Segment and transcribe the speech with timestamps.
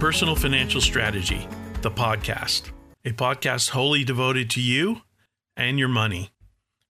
[0.00, 1.48] Personal Financial Strategy,
[1.82, 2.70] the podcast,
[3.04, 5.02] a podcast wholly devoted to you
[5.56, 6.30] and your money,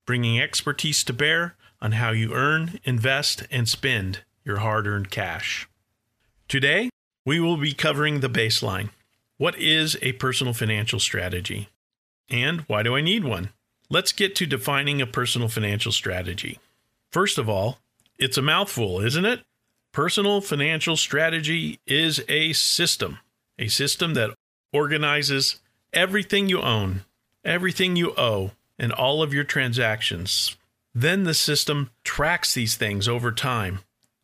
[0.05, 5.67] bringing expertise to bear on how you earn, invest, and spend your hard earned cash.
[6.49, 6.91] Today,
[7.25, 8.91] we will be covering the baseline.
[9.39, 11.71] What is a personal financial strategy?
[12.29, 13.49] And why do I need one?
[13.89, 16.59] Let's get to defining a personal financial strategy.
[17.11, 17.79] First of all,
[18.19, 19.41] it's a mouthful, isn't it?
[19.93, 23.19] Personal financial strategy is a system,
[23.59, 24.35] a system that
[24.73, 25.61] organizes
[25.93, 27.05] everything you own,
[27.45, 30.57] everything you owe, and all of your transactions.
[30.95, 33.81] Then the system tracks these things over time,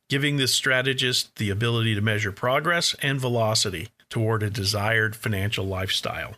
[0.09, 6.34] giving the strategist the ability to measure progress and velocity toward a desired financial lifestyle.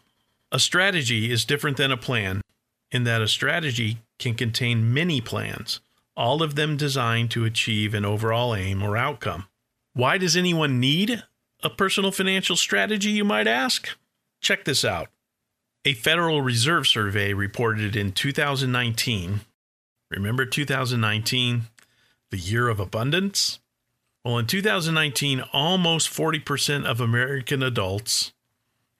[0.52, 2.40] A strategy is different than a plan
[2.90, 5.80] in that a strategy can contain many plans,
[6.16, 9.46] all of them designed to achieve an overall aim or outcome.
[9.92, 11.22] Why does anyone need
[11.62, 13.88] a personal financial strategy, you might ask?
[14.40, 15.08] Check this out.
[15.84, 19.40] A Federal Reserve survey reported in 2019.
[20.10, 21.62] Remember 2019,
[22.30, 23.60] the year of abundance?
[24.24, 28.32] Well, in 2019, almost 40% of American adults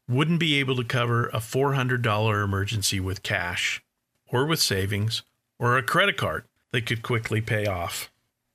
[0.09, 3.83] wouldn't be able to cover a $400 emergency with cash,
[4.29, 5.25] or with savings,
[5.59, 6.45] or a credit card
[6.77, 8.11] they could quickly pay off.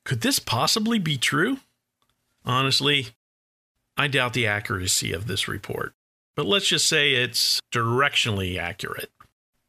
[0.06, 1.58] Could this possibly be true?
[2.46, 3.08] Honestly,
[3.98, 5.96] I doubt the accuracy of this report,
[6.36, 9.10] but let's just say it's directionally accurate.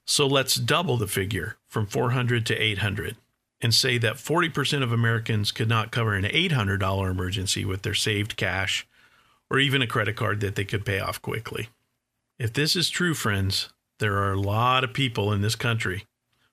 [0.07, 3.17] So let's double the figure from 400 to 800
[3.63, 8.37] and say that 40% of Americans could not cover an $800 emergency with their saved
[8.37, 8.87] cash
[9.49, 11.71] or even a credit card that they could pay off quickly.
[12.39, 16.05] If this is true, friends, there are a lot of people in this country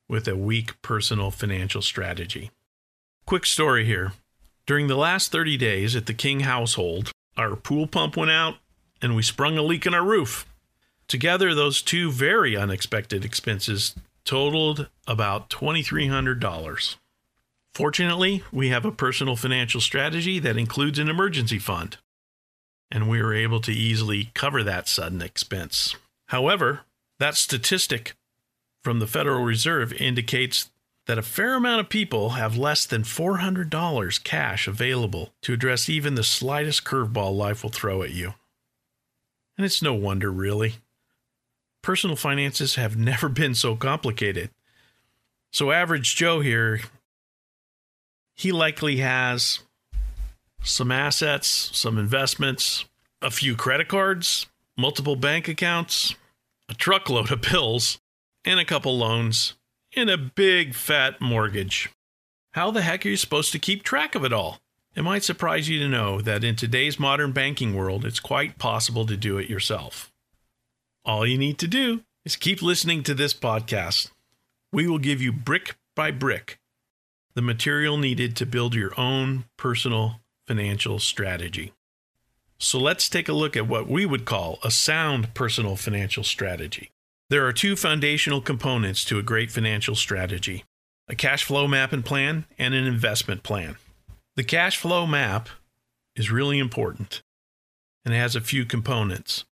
[0.09, 2.52] with a weak personal financial strategy.
[3.25, 4.13] Quick story here.
[4.65, 8.55] During the last 30 days at the King household, our pool pump went out
[9.02, 10.45] and we sprung a leak in our roof.
[11.08, 16.95] Together, those two very unexpected expenses totaled about $2,300.
[17.73, 21.98] Fortunately, we have a personal financial strategy that includes an emergency fund,
[22.92, 25.95] and we were able to easily cover that sudden expense.
[26.27, 26.81] However,
[27.19, 28.14] that statistic
[28.84, 30.70] from the Federal Reserve indicates
[31.06, 36.16] that a fair amount of people have less than $400 cash available to address even
[36.16, 38.36] the slightest curveball life will throw at you.
[39.58, 40.76] And it's no wonder, really
[41.82, 44.50] personal finances have never been so complicated.
[45.52, 46.82] So, average Joe here,
[48.36, 49.60] he likely has
[50.61, 52.86] some assets, some investments,
[53.22, 54.46] a few credit cards,
[54.78, 56.16] multiple bank accounts,
[56.70, 58.00] a truckload of bills,
[58.49, 59.54] and a couple loans,
[59.95, 61.89] and a big fat mortgage.
[62.54, 64.60] How the heck are you supposed to keep track of it all?
[64.95, 69.05] It might surprise you to know that in today's modern banking world, it's quite possible
[69.05, 70.11] to do it yourself.
[71.05, 74.10] All you need to do is keep listening to this podcast.
[74.73, 76.58] We will give you brick by brick
[77.36, 81.71] the material needed to build your own personal financial strategy.
[82.58, 86.89] So let's take a look at what we would call a sound personal financial strategy.
[87.30, 90.64] There are two foundational components to a great financial strategy
[91.08, 93.78] a cash flow map and plan and an investment plan.
[94.36, 95.50] The cash flow map
[96.16, 97.23] is really important
[98.06, 99.45] and has a few components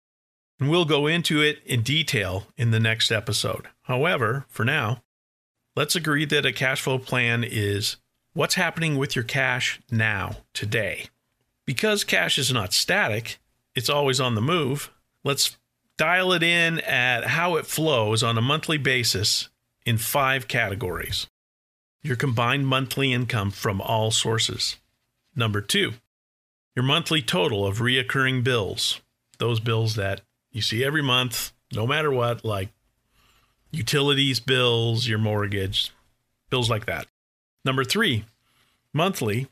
[0.59, 3.69] and we'll go into it in detail in the next episode.
[3.83, 5.03] However, for now,
[5.75, 7.97] let's agree that a cash flow plan is
[8.33, 11.07] what's happening with your cash now, today.
[11.67, 13.39] Because cash is not static,
[13.75, 14.91] it's always on the move.
[15.25, 15.59] Let's
[15.97, 19.49] dial it in at how it flows on a monthly basis
[19.84, 21.27] in five categories.
[22.03, 24.77] Your combined monthly income from all sources.
[25.34, 25.95] Number two,
[26.75, 29.01] your monthly total of reoccurring bills,
[29.39, 30.21] those bills that
[30.53, 32.69] you see every month, no matter what, like
[33.71, 35.91] utilities bills, your mortgage,
[36.51, 37.07] bills like that.
[37.65, 38.25] Number three,
[38.93, 39.48] monthly,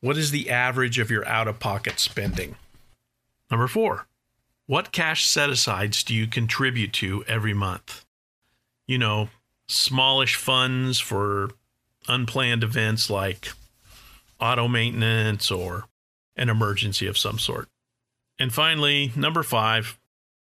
[0.00, 2.56] what is the average of your out of pocket spending?
[3.50, 4.06] Number four,
[4.68, 8.04] what cash set asides do you contribute to every month?
[8.86, 9.30] You know,
[9.66, 11.50] smallish funds for
[12.06, 13.48] unplanned events like
[14.38, 15.86] auto maintenance or
[16.36, 17.68] an emergency of some sort.
[18.38, 19.98] And finally, number five,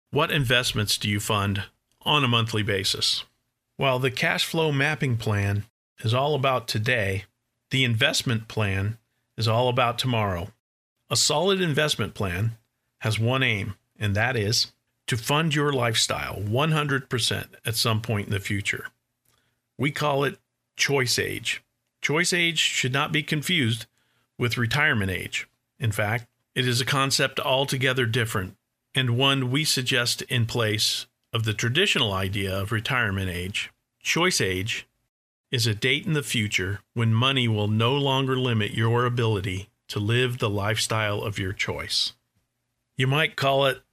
[0.09, 1.65] what investments do you fund
[2.01, 3.23] on a monthly basis?
[3.75, 5.65] While the cash flow mapping plan
[5.99, 7.25] is all about today,
[7.69, 8.97] the investment plan
[9.37, 10.47] is all about tomorrow.
[11.11, 12.57] A solid investment plan
[13.01, 14.71] has one aim, and that is
[15.07, 18.87] to fund your lifestyle 100% at some point in the future.
[19.77, 20.39] We call it
[20.75, 21.63] choice age.
[22.01, 23.85] Choice age should not be confused
[24.37, 25.47] with retirement age.
[25.79, 26.27] In fact,
[26.57, 28.55] It is a concept altogether different
[28.95, 33.71] and one we suggest in place of the traditional idea of retirement age.
[34.01, 34.87] Choice age
[35.51, 39.99] is a date in the future when money will no longer limit your ability to
[39.99, 42.13] live the lifestyle of your choice.
[42.97, 43.83] You might call it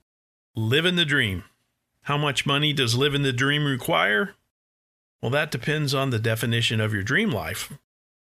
[0.55, 1.43] living the dream.
[2.03, 4.35] How much money does living the dream require?
[5.21, 7.73] Well, that depends on the definition of your dream life,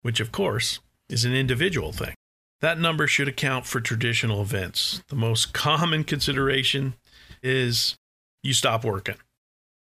[0.02, 2.14] which, of course, is an individual thing.
[2.60, 5.02] That number should account for traditional events.
[5.08, 6.94] The most common consideration
[7.42, 7.96] is
[8.42, 9.16] you stop working.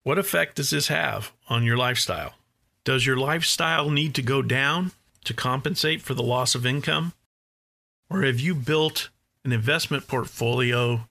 [0.04, 2.36] What effect does this have on your lifestyle?
[2.84, 4.92] Does your lifestyle need to go down
[5.24, 7.14] to compensate for the loss of income?
[8.10, 9.10] Or have you built
[9.44, 11.08] an investment portfolio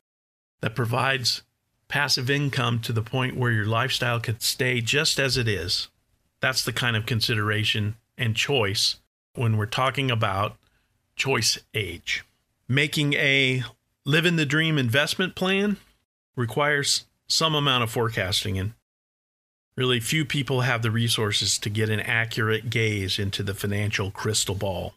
[0.60, 1.42] that provides
[1.88, 5.88] passive income to the point where your lifestyle can stay just as it is?
[6.40, 8.96] That's the kind of consideration and choice
[9.34, 10.56] when we're talking about
[11.16, 12.24] choice age.
[12.68, 13.62] Making a
[14.04, 15.76] live in the dream investment plan
[16.36, 18.72] requires some amount of forecasting and
[19.76, 24.54] really few people have the resources to get an accurate gaze into the financial crystal
[24.54, 24.94] ball.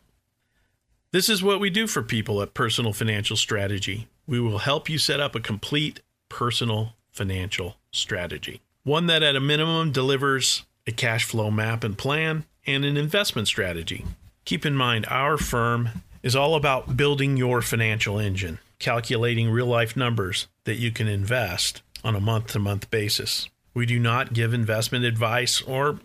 [1.12, 4.08] This is what we do for people at Personal Financial Strategy.
[4.28, 9.40] We will help you set up a complete personal financial strategy, one that at a
[9.40, 14.06] minimum delivers a cash flow map and plan and an investment strategy.
[14.46, 15.90] Keep in mind, our firm
[16.22, 21.82] is all about building your financial engine, calculating real life numbers that you can invest
[22.04, 23.50] on a month to month basis.
[23.74, 26.00] We do not give investment advice or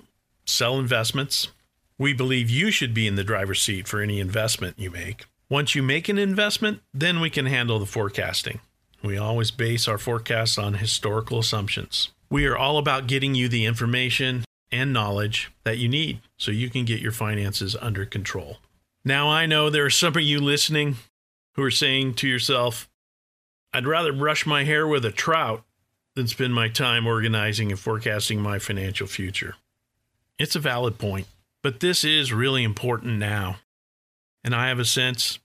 [0.45, 1.49] sell investments.
[1.99, 5.27] We believe you should be in the driver's seat for any investment you make.
[5.53, 8.59] Once you make an investment, then we can handle the forecasting.
[9.03, 12.09] We always base our forecasts on historical assumptions.
[12.31, 16.71] We are all about getting you the information and knowledge that you need so you
[16.71, 18.61] can get your finances under control.
[19.05, 20.97] Now, I know there are some of you listening
[21.57, 22.89] who are saying to yourself,
[23.75, 25.65] I'd rather brush my hair with a trout
[26.15, 29.57] than spend my time organizing and forecasting my financial future.
[30.39, 31.27] It's a valid point,
[31.63, 33.59] but this is really important now.
[34.45, 35.39] And I have a sense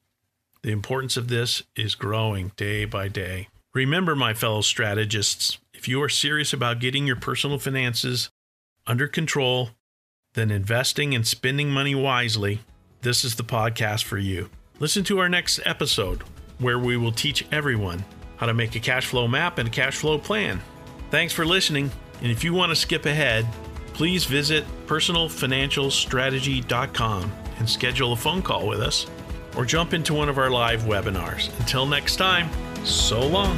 [0.63, 3.47] the importance of this is growing day by day.
[3.73, 8.31] Remember, my fellow strategists, if you are serious about getting your personal finances
[8.87, 9.69] under control,
[10.33, 12.61] then investing and spending money wisely
[13.01, 14.49] this is the podcast for you.
[14.79, 16.23] Listen to our next episode
[16.59, 18.03] where we will teach everyone
[18.37, 20.59] how to make a cash flow map and a cash flow plan.
[21.11, 21.91] Thanks for listening.
[22.21, 23.45] And if you want to skip ahead,
[23.93, 29.07] please visit personalfinancialstrategy.com and schedule a phone call with us
[29.55, 31.57] or jump into one of our live webinars.
[31.59, 32.49] Until next time,
[32.85, 33.57] so long.